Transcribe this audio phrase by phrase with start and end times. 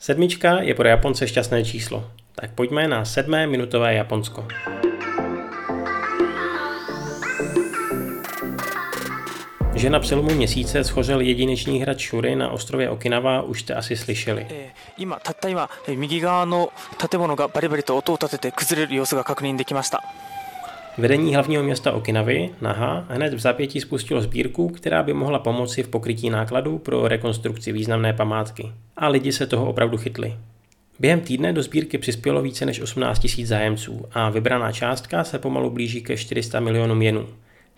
[0.00, 2.08] Sedmička je pro Japonce šťastné číslo.
[2.32, 4.48] Tak pojďme na sedmé minutové Japonsko.
[9.74, 14.46] Že na přelomu měsíce schořel jedinečný hrad Shuri na ostrově Okinawa, už jste asi slyšeli.
[14.96, 15.14] 今
[20.97, 25.87] Vedení hlavního města Okinavy, Naha, hned v zapětí spustilo sbírku, která by mohla pomoci v
[25.87, 28.71] pokrytí nákladů pro rekonstrukci významné památky.
[28.97, 30.35] A lidi se toho opravdu chytli.
[30.99, 35.69] Během týdne do sbírky přispělo více než 18 000 zájemců a vybraná částka se pomalu
[35.69, 37.27] blíží ke 400 milionům jenů,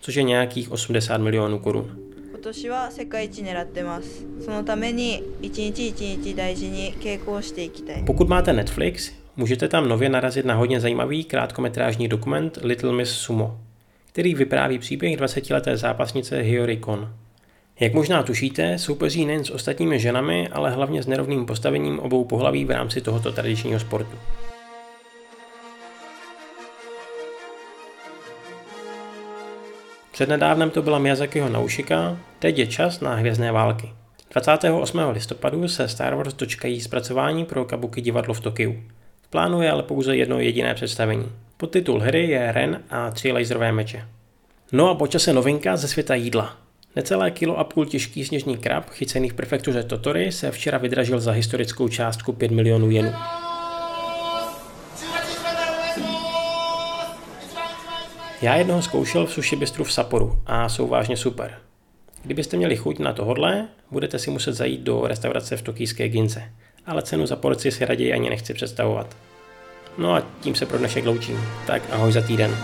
[0.00, 1.98] což je nějakých 80 milionů korun.
[2.38, 13.11] 今年は世界一狙ってますそのために一日一日大事に稽古をしていきたい Pokud máte Netflix, můžete tam nově narazit na hodně zajímavý krátkometrážní dokument Little Miss
[13.11, 13.59] Sumo,
[14.11, 17.13] který vypráví příběh 20-leté zápasnice Hiyori Kon.
[17.79, 22.65] Jak možná tušíte, soupeří nejen s ostatními ženami, ale hlavně s nerovným postavením obou pohlaví
[22.65, 24.17] v rámci tohoto tradičního sportu.
[30.11, 33.89] Přednedávnem to byla Miyazakiho Naušika, teď je čas na Hvězdné války.
[34.33, 34.99] 28.
[35.09, 38.83] listopadu se Star Wars dočkají zpracování pro Kabuki divadlo v Tokiu.
[39.33, 41.31] V plánu je ale pouze jedno jediné představení.
[41.57, 44.07] Podtitul hry je Ren a tři laserové meče.
[44.71, 46.57] No a po čase novinka ze světa jídla.
[46.95, 51.31] Necelé kilo a půl těžký sněžný krab, chycený v prefektuře Totory, se včera vydražil za
[51.31, 53.13] historickou částku 5 milionů jenů.
[58.41, 61.57] Já jednoho zkoušel v sushi bistru v Saporu a jsou vážně super.
[62.23, 66.43] Kdybyste měli chuť na tohodle, budete si muset zajít do restaurace v tokijské Ginze.
[66.85, 69.17] Ale cenu za porci si raději ani nechci představovat.
[69.97, 71.39] No a tím se pro dnešek loučím.
[71.67, 72.57] Tak ahoj za týden.